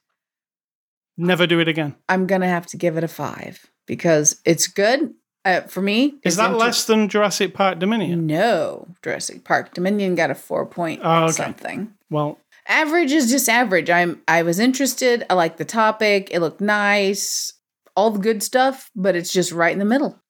[1.17, 1.95] Never do it again.
[2.09, 5.13] I'm gonna have to give it a five because it's good.
[5.45, 8.27] Uh, for me, Is that inter- less than Jurassic Park Dominion?
[8.27, 11.31] No, Jurassic Park Dominion got a four point Oh, okay.
[11.31, 11.93] something.
[12.09, 13.89] Well, Average is just average.
[13.89, 15.25] I'm I was interested.
[15.29, 16.29] I liked the topic.
[16.31, 17.53] It looked nice.
[17.95, 20.21] All the good stuff, but it's just right in the middle.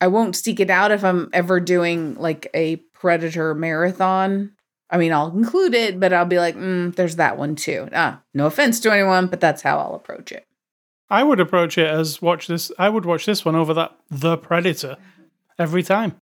[0.00, 4.52] I won't seek it out if I'm ever doing like a Predator marathon.
[4.90, 7.88] I mean, I'll include it, but I'll be like, mm, there's that one too.
[7.92, 10.46] Ah, no offense to anyone, but that's how I'll approach it.
[11.10, 12.72] I would approach it as watch this.
[12.78, 14.96] I would watch this one over that The Predator
[15.58, 16.16] every time.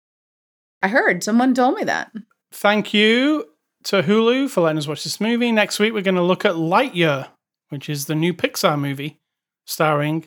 [0.82, 2.12] I heard someone told me that.
[2.52, 3.46] Thank you
[3.86, 5.52] to Hulu for letting us watch this movie.
[5.52, 7.30] Next week, we're going to look at Lightyear,
[7.70, 9.20] which is the new Pixar movie
[9.66, 10.26] starring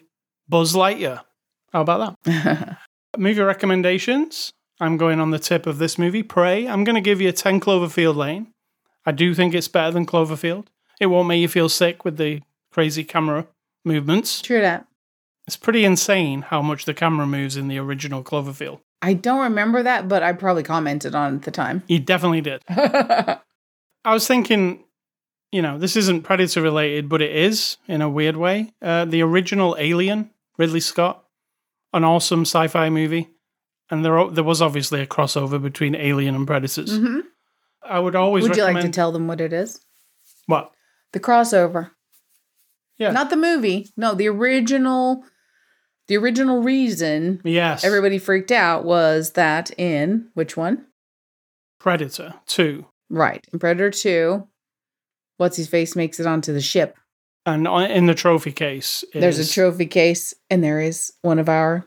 [0.48, 1.22] Buzz Lightyear.
[1.72, 2.78] How about that?
[3.18, 4.52] Movie recommendations.
[4.80, 6.66] I'm going on the tip of this movie, Prey.
[6.66, 8.48] I'm going to give you 10 Cloverfield Lane.
[9.06, 10.66] I do think it's better than Cloverfield.
[11.00, 13.46] It won't make you feel sick with the crazy camera
[13.84, 14.40] movements.
[14.40, 14.86] True that.
[15.46, 18.80] It's pretty insane how much the camera moves in the original Cloverfield.
[19.02, 21.82] I don't remember that, but I probably commented on it at the time.
[21.86, 22.62] He definitely did.
[22.68, 23.38] I
[24.06, 24.84] was thinking,
[25.52, 28.72] you know, this isn't Predator related, but it is in a weird way.
[28.80, 31.24] Uh, the original Alien, Ridley Scott,
[31.92, 33.28] an awesome sci-fi movie,
[33.90, 36.96] and there there was obviously a crossover between Alien and Predators.
[36.96, 37.20] hmm
[37.86, 39.78] I would always Would you like to tell them what it is?
[40.46, 40.72] what?
[41.12, 41.90] The crossover.
[42.96, 43.10] Yeah.
[43.10, 43.90] Not the movie.
[43.96, 45.24] No, the original.
[46.08, 50.86] The original reason Yes, everybody freaked out was that in which one?
[51.80, 53.44] Predator Two, Right.
[53.52, 54.46] In Predator 2,
[55.36, 56.96] what's his face makes it onto the ship.
[57.46, 61.48] and on, in the trophy case, There's a trophy case, and there is one of
[61.48, 61.84] our,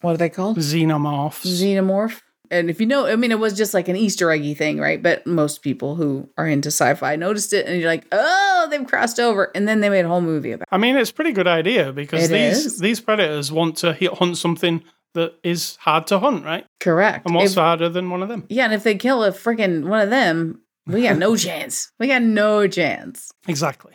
[0.00, 0.56] what are they called?
[0.58, 1.46] xenomorphs.
[1.46, 2.20] Xenomorph.
[2.52, 5.02] And if you know, I mean, it was just like an Easter eggy thing, right?
[5.02, 8.86] But most people who are into sci fi noticed it, and you're like, oh, they've
[8.86, 9.50] crossed over.
[9.54, 10.68] And then they made a whole movie about it.
[10.70, 12.78] I mean, it's a pretty good idea because It these is.
[12.78, 14.82] these predators want to hunt something
[15.14, 16.64] that is hard to hunt, right?
[16.80, 17.26] Correct.
[17.26, 18.44] And what's If- harder than one of them?
[18.48, 21.90] yeah, and if they kill a freaking one of them, we got no chance.
[21.98, 23.30] We got no chance.
[23.48, 23.92] Exactly.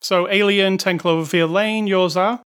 [0.00, 2.40] So, Alien, 10 Cloverfield Lane, yours are?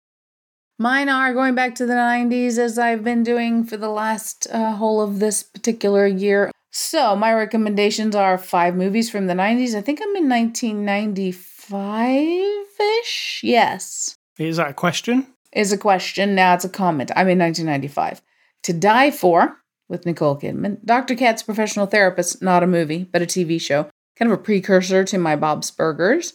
[0.78, 4.72] Mine are going back to the 90s as I've been doing for the last uh,
[4.72, 6.50] whole of this particular year.
[6.72, 9.76] So, my recommendations are five movies from the 90s.
[9.76, 13.40] I think I'm in 1995 ish.
[13.44, 14.16] Yes.
[14.36, 15.28] Is that a question?
[15.52, 16.34] Is a question.
[16.34, 17.12] Now it's a comment.
[17.14, 18.20] I'm in 1995.
[18.64, 19.58] To Die For
[19.88, 20.84] with Nicole Kidman.
[20.84, 21.14] Dr.
[21.14, 23.88] Katz Professional Therapist, not a movie, but a TV show.
[24.18, 26.32] Kind of a precursor to my Bob's Burgers.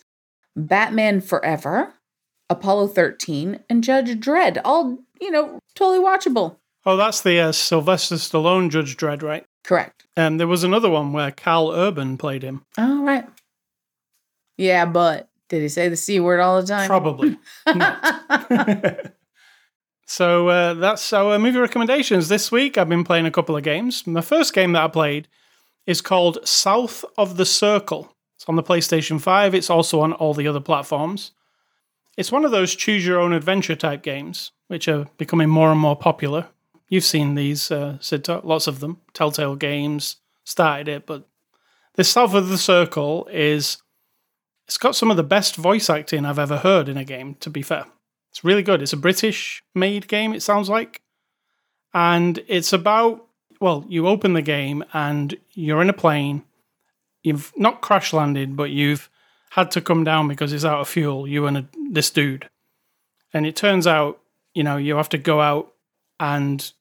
[0.56, 1.95] Batman Forever.
[2.50, 4.60] Apollo 13, and Judge Dredd.
[4.66, 6.58] All, you know, totally watchable.
[6.86, 9.46] Oh, that's the uh, Sylvester Stallone Judge Dredd, right?
[9.64, 10.08] Correct.
[10.16, 12.66] And there was another one where Karl Urban played him.
[12.78, 13.28] All right.
[14.58, 16.88] Yeah, but did he say the C word all the time?
[16.88, 17.38] Probably.
[20.08, 22.30] so uh, that's our movie recommendations.
[22.30, 24.08] This week I've been playing a couple of games.
[24.08, 25.28] My first game that I played
[25.86, 28.16] is called South of the Circle.
[28.36, 29.54] It's on the PlayStation 5.
[29.54, 31.32] It's also on all the other platforms.
[32.19, 35.79] It's one of those choose your own adventure type games, which are becoming more and
[35.79, 36.47] more popular.
[36.89, 38.99] You've seen these, uh, Sid, lots of them.
[39.13, 41.29] Telltale Games started it, but
[41.95, 43.77] this South of the Circle is
[44.67, 47.49] it's got some of the best voice acting I've ever heard in a game, to
[47.49, 47.86] be fair.
[48.32, 48.82] It's really good.
[48.82, 51.01] It's a British made game, it sounds like.
[51.93, 53.27] And it's about,
[53.62, 56.43] well, you open the game and you're in a plane.
[57.23, 59.10] You've not crash landed, but you've
[59.51, 62.49] had to come down because it's out of fuel, you and a, this dude.
[63.34, 64.19] And it turns out,
[64.54, 65.73] you know, you have to go out
[66.19, 66.71] and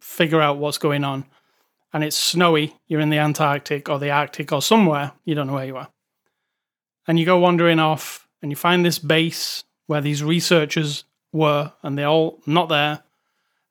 [0.00, 1.24] figure out what's going on.
[1.92, 2.74] And it's snowy.
[2.86, 5.12] You're in the Antarctic or the Arctic or somewhere.
[5.24, 5.88] You don't know where you are
[7.08, 11.98] and you go wandering off and you find this base where these researchers were and
[11.98, 13.02] they're all not there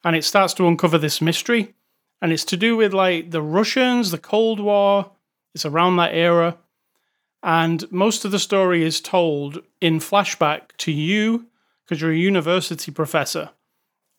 [0.03, 1.73] and it starts to uncover this mystery
[2.21, 5.11] and it's to do with like the russians the cold war
[5.53, 6.57] it's around that era
[7.43, 11.47] and most of the story is told in flashback to you
[11.83, 13.51] because you're a university professor.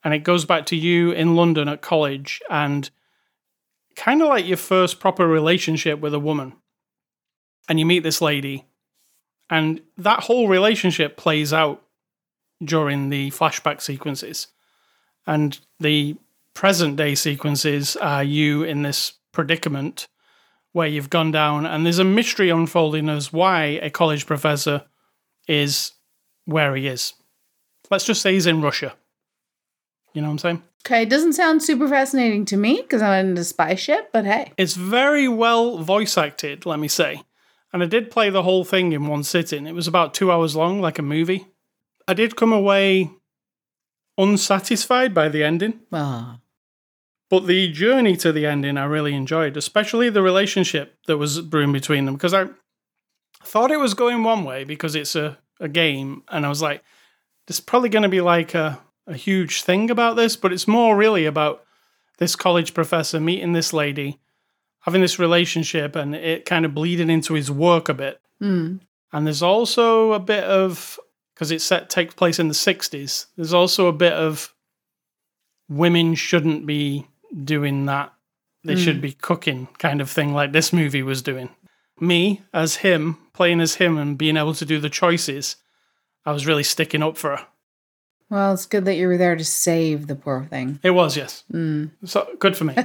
[0.03, 2.89] And it goes back to you in london at college and
[3.95, 6.53] kind of like your first proper relationship with a woman.
[7.67, 8.65] And you meet this lady.
[9.49, 11.83] And that whole relationship plays out
[12.63, 14.47] during the flashback sequences.
[15.27, 16.15] And the
[16.53, 20.07] present day sequences are you in this predicament
[20.71, 24.85] where you've gone down, and there's a mystery unfolding as why a college professor
[25.47, 25.93] is
[26.45, 27.13] where he is.
[27.89, 28.93] Let's just say he's in Russia.
[30.13, 30.63] You know what I'm saying?
[30.85, 34.53] Okay, it doesn't sound super fascinating to me because I'm into spy shit, but hey.
[34.57, 37.23] It's very well voice acted, let me say.
[37.73, 39.67] And I did play the whole thing in one sitting.
[39.67, 41.47] It was about two hours long, like a movie.
[42.07, 43.11] I did come away
[44.17, 46.39] unsatisfied by the ending, Ah.
[47.29, 51.71] But the journey to the ending I really enjoyed, especially the relationship that was brewing
[51.71, 52.15] between them.
[52.15, 52.47] Because I
[53.43, 56.83] thought it was going one way because it's a, a game, and I was like,
[57.47, 60.95] there's probably going to be like a, a huge thing about this, but it's more
[60.95, 61.63] really about
[62.17, 64.19] this college professor meeting this lady,
[64.81, 68.19] having this relationship, and it kind of bleeding into his work a bit.
[68.39, 68.77] Hmm.
[69.11, 70.99] And there's also a bit of
[71.33, 73.27] because it set takes place in the 60s.
[73.35, 74.53] There's also a bit of
[75.69, 77.07] women shouldn't be
[77.43, 78.13] doing that.
[78.63, 81.49] They should be cooking kind of thing like this movie was doing.
[81.99, 85.55] Me as him, playing as him and being able to do the choices,
[86.25, 87.47] I was really sticking up for her.
[88.29, 90.79] Well, it's good that you were there to save the poor thing.
[90.83, 91.43] It was, yes.
[91.51, 91.91] Mm.
[92.05, 92.75] So good for me.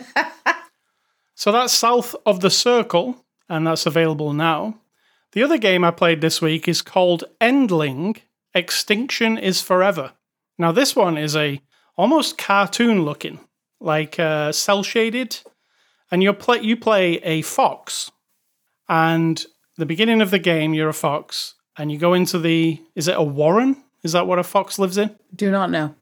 [1.34, 4.78] so that's South of the Circle, and that's available now.
[5.32, 8.18] The other game I played this week is called Endling
[8.54, 10.12] Extinction is Forever.
[10.58, 11.60] Now this one is a
[11.96, 13.40] almost cartoon looking,
[13.80, 15.40] like uh, cel shaded,
[16.10, 18.10] and you play you play a fox,
[18.88, 19.44] and
[19.76, 23.16] the beginning of the game you're a fox, and you go into the is it
[23.16, 23.82] a warren?
[24.02, 25.16] Is that what a fox lives in?
[25.34, 25.94] Do not know.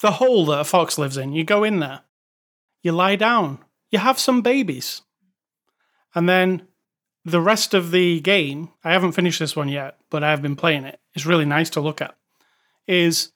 [0.00, 1.32] the hole that a fox lives in.
[1.32, 2.02] You go in there,
[2.82, 3.58] you lie down,
[3.90, 5.02] you have some babies.
[6.14, 6.68] And then
[7.24, 10.56] the rest of the game, I haven't finished this one yet, but I have been
[10.56, 10.98] playing it.
[11.14, 12.16] It's really nice to look at.
[12.86, 13.32] Is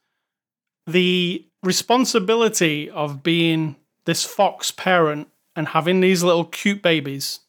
[0.86, 7.40] the responsibility of being this fox parent and having these little cute babies.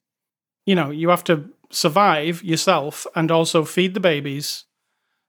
[0.66, 4.66] You know, you have to survive yourself and also feed the babies.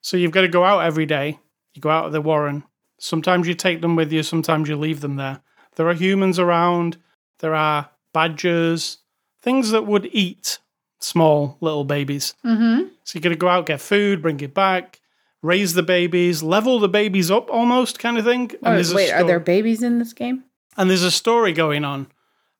[0.00, 1.38] So you've got to go out every day.
[1.72, 2.64] You go out of the warren,
[3.04, 5.42] Sometimes you take them with you, sometimes you leave them there.
[5.76, 6.96] There are humans around,
[7.40, 8.98] there are badgers,
[9.42, 10.58] things that would eat
[11.00, 12.34] small little babies.
[12.44, 12.88] Mm-hmm.
[13.02, 15.00] So you're going to go out, get food, bring it back,
[15.44, 18.50] raise the babies, level the babies up almost kind of thing.
[18.64, 20.44] Oh, wait, are there babies in this game?
[20.76, 22.08] and there's a story going on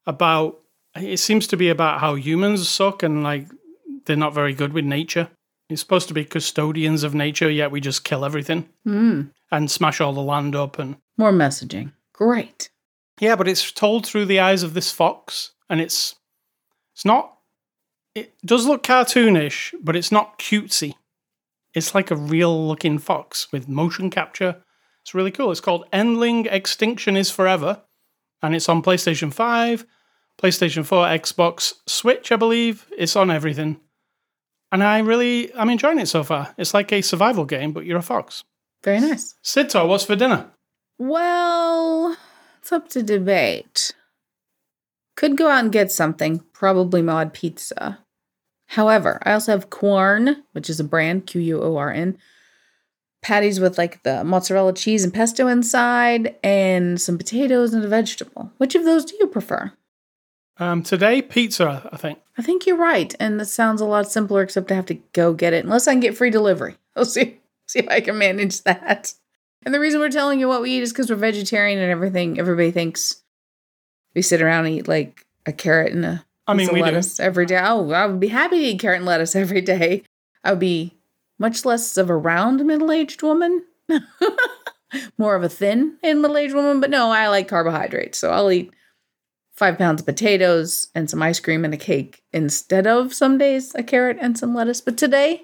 [0.06, 0.60] about
[0.94, 3.48] it seems to be about how humans suck and like
[4.04, 5.28] they're not very good with nature.
[5.68, 9.30] You're supposed to be custodians of nature, yet we just kill everything Mm.
[9.50, 11.92] and smash all the land up and More messaging.
[12.12, 12.68] Great.
[13.18, 16.14] Yeah, but it's told through the eyes of this fox, and it's
[16.94, 17.32] it's not.
[18.14, 20.94] It does look cartoonish, but it's not cutesy.
[21.74, 24.62] It's like a real looking fox with motion capture.
[25.02, 25.50] It's really cool.
[25.50, 27.82] It's called Endling Extinction is Forever,
[28.42, 29.84] and it's on PlayStation Five,
[30.40, 32.32] PlayStation Four, Xbox, Switch.
[32.32, 33.80] I believe it's on everything,
[34.72, 36.54] and I really I'm enjoying it so far.
[36.56, 38.44] It's like a survival game, but you're a fox.
[38.82, 39.34] Very nice.
[39.42, 40.50] Sito, what's for dinner?
[40.98, 42.16] Well,
[42.60, 43.92] it's up to debate.
[45.16, 48.03] Could go out and get something, probably mod pizza.
[48.66, 52.18] However, I also have Quorn, which is a brand, Q U O R N,
[53.22, 58.52] patties with like the mozzarella cheese and pesto inside, and some potatoes and a vegetable.
[58.58, 59.72] Which of those do you prefer?
[60.58, 61.88] Um, today, pizza.
[61.92, 62.20] I think.
[62.38, 65.32] I think you're right, and that sounds a lot simpler, except I have to go
[65.34, 66.76] get it, unless I can get free delivery.
[66.96, 69.14] I'll see see if I can manage that.
[69.64, 72.38] And the reason we're telling you what we eat is because we're vegetarian and everything.
[72.38, 73.22] Everybody thinks
[74.14, 76.84] we sit around and eat like a carrot and a I mean, we do.
[76.84, 77.58] lettuce every day.
[77.62, 80.02] Oh, I would be happy to eat carrot and lettuce every day.
[80.42, 80.94] I would be
[81.38, 83.64] much less of a round middle-aged woman,
[85.18, 86.80] more of a thin and middle-aged woman.
[86.80, 88.72] But no, I like carbohydrates, so I'll eat
[89.54, 93.74] five pounds of potatoes and some ice cream and a cake instead of some days
[93.74, 94.80] a carrot and some lettuce.
[94.80, 95.42] But today,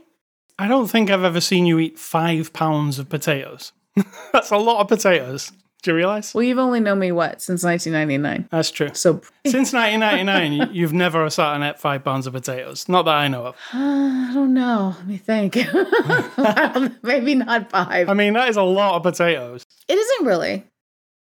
[0.58, 3.72] I don't think I've ever seen you eat five pounds of potatoes.
[4.32, 5.52] That's a lot of potatoes.
[5.82, 6.34] Do you realize?
[6.34, 8.48] well, you've only known me what since 1999.
[8.50, 8.90] That's true.
[8.92, 12.88] So Since 1999, you- you've never sat and ate five pounds of potatoes.
[12.88, 13.54] Not that I know of.
[13.72, 13.78] uh,
[14.30, 14.94] I don't know.
[14.98, 15.56] Let me think.
[17.02, 18.08] Maybe not five.
[18.08, 19.64] I mean, that is a lot of potatoes.
[19.88, 20.64] It isn't really.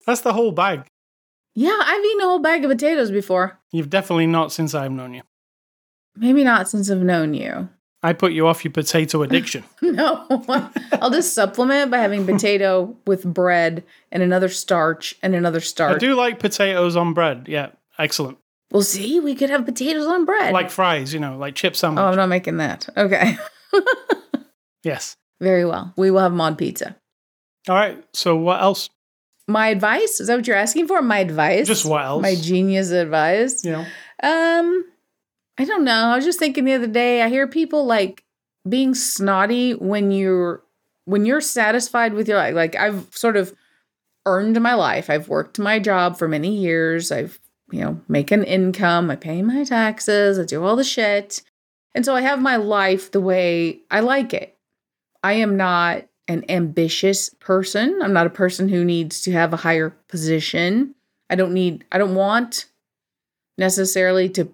[0.06, 0.86] That's the whole bag.
[1.54, 3.60] Yeah, I've eaten a whole bag of potatoes before.
[3.72, 5.22] You've definitely not since I've known you.
[6.16, 7.70] Maybe not since I've known you.
[8.04, 9.64] I put you off your potato addiction.
[9.82, 10.26] No,
[10.94, 15.96] I'll just supplement by having potato with bread and another starch and another starch.
[15.96, 17.48] I do like potatoes on bread.
[17.50, 18.38] Yeah, excellent.
[18.72, 20.54] Well, see, we could have potatoes on bread.
[20.54, 22.02] Like fries, you know, like chip sandwich.
[22.02, 22.88] oh, I'm not making that.
[22.96, 23.38] Okay.
[24.84, 25.18] yes.
[25.42, 25.94] Very well.
[25.98, 26.96] We will have mod pizza.
[27.68, 28.02] All right.
[28.14, 28.90] So what else?
[29.48, 31.02] My advice is that what you're asking for?
[31.02, 31.68] My advice?
[31.68, 32.22] Just what else?
[32.22, 33.66] My genius advice?
[33.66, 33.86] Yeah.
[34.24, 34.86] Um,
[35.62, 36.06] I don't know.
[36.08, 37.22] I was just thinking the other day.
[37.22, 38.24] I hear people like
[38.68, 40.64] being snotty when you're
[41.06, 42.56] when you're satisfied with your life.
[42.56, 43.54] Like I've sort of
[44.26, 45.08] earned my life.
[45.08, 47.12] I've worked my job for many years.
[47.12, 47.40] I've
[47.72, 49.12] you know make an income.
[49.12, 50.40] I pay my taxes.
[50.40, 51.44] I do all the shit,
[51.94, 54.58] and so I have my life the way I like it.
[55.22, 58.00] I am not an ambitious person.
[58.02, 60.96] I'm not a person who needs to have a higher position.
[61.30, 61.86] I don't need.
[61.92, 62.66] I don't want
[63.60, 64.52] necessarily to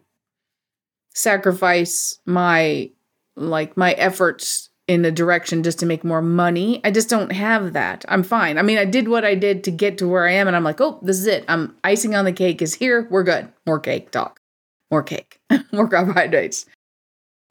[1.18, 2.92] sacrifice my
[3.36, 6.80] like my efforts in a direction just to make more money.
[6.84, 8.06] I just don't have that.
[8.08, 8.58] I'm fine.
[8.58, 10.64] I mean, I did what I did to get to where I am and I'm
[10.64, 11.44] like, "Oh, this is it.
[11.48, 13.08] I'm icing on the cake is here.
[13.10, 13.52] We're good.
[13.66, 14.40] More cake talk.
[14.92, 15.42] More cake.
[15.72, 16.66] more carbohydrates."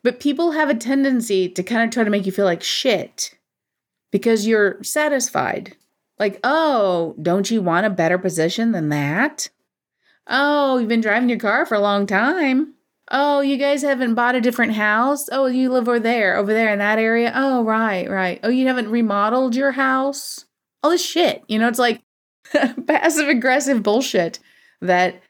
[0.03, 3.37] But people have a tendency to kind of try to make you feel like shit
[4.13, 5.77] because you're satisfied.
[6.19, 9.51] Like, "Oh, don't you want a better position than that?"
[10.29, 12.76] Oh, you've been driving your car for a long time.
[13.11, 15.29] Oh, you guys haven't bought a different house?
[15.31, 17.33] Oh, you live over there, over there in that area?
[17.35, 18.41] Oh, right, right.
[18.43, 20.47] Oh, you haven't remodeled your house?
[20.87, 21.43] all this shit.
[21.49, 22.03] You know, it's like
[22.87, 24.39] passive aggressive bullshit
[24.81, 25.21] that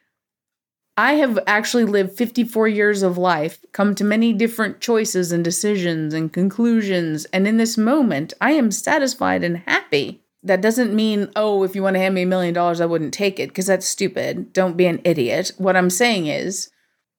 [0.98, 6.12] I have actually lived 54 years of life, come to many different choices and decisions
[6.12, 7.24] and conclusions.
[7.26, 10.22] And in this moment, I am satisfied and happy.
[10.42, 13.14] That doesn't mean, oh, if you want to hand me a million dollars, I wouldn't
[13.14, 14.52] take it, because that's stupid.
[14.52, 15.52] Don't be an idiot.
[15.58, 16.70] What I'm saying is,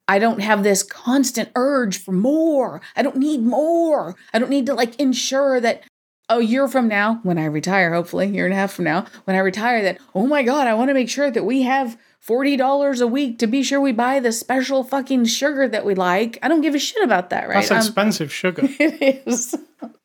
[0.07, 2.81] I don't have this constant urge for more.
[2.95, 4.15] I don't need more.
[4.33, 5.83] I don't need to like ensure that
[6.29, 9.05] a year from now, when I retire, hopefully, a year and a half from now,
[9.25, 11.97] when I retire, that, oh my God, I want to make sure that we have
[12.27, 16.37] $40 a week to be sure we buy the special fucking sugar that we like.
[16.41, 17.55] I don't give a shit about that, right?
[17.55, 18.63] That's Um, expensive sugar.
[18.79, 19.55] it is.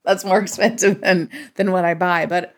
[0.04, 2.54] That's more expensive than than what I buy, but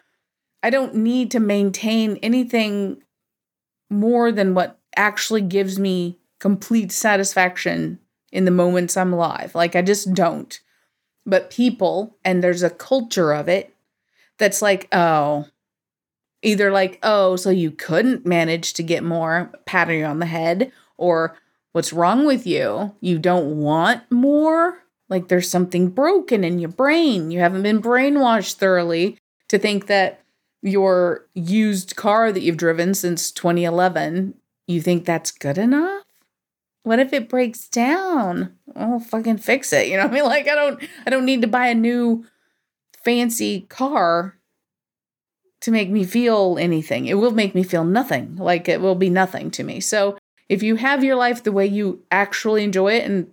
[0.63, 3.03] I don't need to maintain anything
[3.91, 7.99] more than what actually gives me complete satisfaction
[8.31, 9.55] in the moments I'm alive.
[9.55, 10.61] Like I just don't.
[11.25, 13.75] But people and there's a culture of it
[14.37, 15.47] that's like, oh,
[16.43, 20.71] either like, oh, so you couldn't manage to get more, patting you on the head,
[20.99, 21.35] or
[21.73, 22.95] what's wrong with you?
[23.01, 24.83] You don't want more?
[25.09, 27.31] Like there's something broken in your brain.
[27.31, 29.17] You haven't been brainwashed thoroughly
[29.49, 30.23] to think that
[30.61, 34.35] your used car that you've driven since 2011,
[34.67, 36.04] you think that's good enough?
[36.85, 38.57] What if it breaks down?
[38.77, 39.89] Oh, fucking fix it.
[39.89, 40.25] You know what I mean?
[40.35, 42.25] Like I don't I don't need to buy a new
[43.03, 44.39] fancy car
[45.61, 47.07] to make me feel anything.
[47.07, 48.37] It will make me feel nothing.
[48.37, 49.81] Like it will be nothing to me.
[49.81, 50.19] So
[50.49, 53.31] if you have your life the way you actually enjoy it, and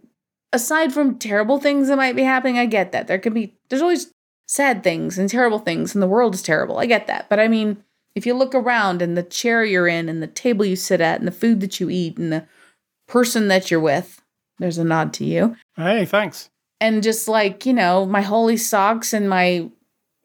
[0.54, 3.08] aside from terrible things that might be happening, I get that.
[3.08, 4.14] There could be, there's always
[4.48, 6.78] sad things and terrible things, and the world is terrible.
[6.78, 7.28] I get that.
[7.30, 7.84] But I mean,
[8.16, 11.20] if you look around and the chair you're in, and the table you sit at,
[11.20, 12.46] and the food that you eat, and the
[13.12, 14.22] person that you're with,
[14.60, 15.56] there's a nod to you.
[15.76, 16.50] Hey, thanks.
[16.80, 19.70] and just like you know my holy socks and my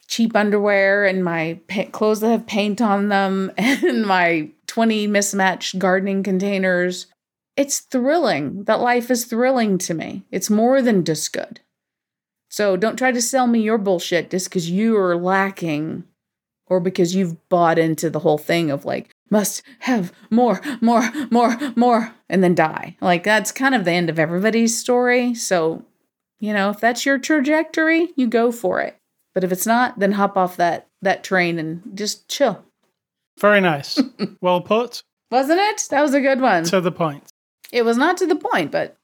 [0.09, 5.78] cheap underwear and my pa- clothes that have paint on them and my 20 mismatched
[5.78, 7.07] gardening containers.
[7.57, 8.64] It's thrilling.
[8.64, 10.22] That life is thrilling to me.
[10.30, 11.61] It's more than just good.
[12.51, 16.05] So don't try to sell me your bullshit just because you are lacking
[16.67, 21.57] or because you've bought into the whole thing of like must have more more more
[21.75, 25.85] more and then die like that's kind of the end of everybody's story so
[26.39, 28.97] you know, if that's your trajectory, you go for it.
[29.35, 32.64] But if it's not, then hop off that that train and just chill.
[33.39, 34.01] Very nice.
[34.41, 35.03] well put.
[35.31, 35.87] Wasn't it?
[35.91, 36.64] That was a good one.
[36.64, 37.31] To the point.
[37.73, 38.97] it was not to the point, but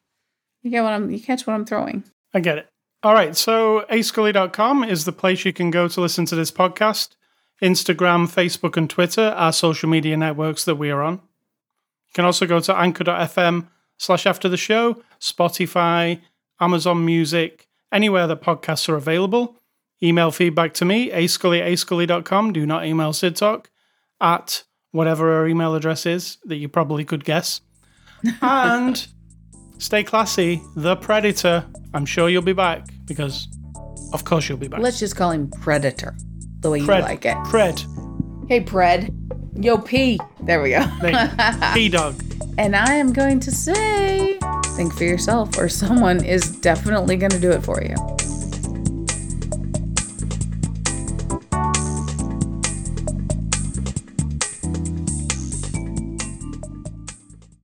[0.62, 2.04] you get what I'm you catch what I'm throwing.
[2.32, 2.68] I get it.
[3.02, 3.36] All right.
[3.36, 7.16] So, ascully.com is the place you can go to listen to this podcast.
[7.62, 11.14] Instagram, Facebook, and Twitter are social media networks that we are on.
[11.14, 16.20] You can also go to anchor.fm slash after the show, Spotify,
[16.60, 19.56] Amazon Music, anywhere that podcasts are available.
[20.02, 22.52] Email feedback to me, ascully at ascully.com.
[22.52, 23.70] Do not email Sid Talk
[24.20, 27.60] at whatever our email address is that you probably could guess.
[28.42, 29.06] and
[29.78, 31.64] stay classy, the Predator.
[31.94, 33.46] I'm sure you'll be back because,
[34.12, 34.80] of course, you'll be back.
[34.80, 36.16] Let's just call him Predator.
[36.62, 36.96] The way Pred.
[36.98, 37.36] you like it.
[37.48, 38.48] Pred.
[38.48, 39.14] Hey Pred.
[39.62, 40.18] Yo P.
[40.42, 40.84] There we go.
[41.74, 42.14] P Dog.
[42.58, 44.38] and I am going to say
[44.76, 47.94] think for yourself or someone is definitely going to do it for you.